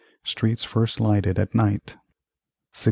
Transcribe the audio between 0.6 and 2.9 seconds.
first lighted at night 1699.